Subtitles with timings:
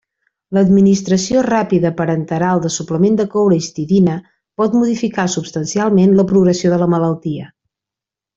[0.57, 4.15] L’administració ràpida parenteral del suplement de coure-histidina
[4.63, 7.53] pot modificar substancialment la progressió de la malaltia.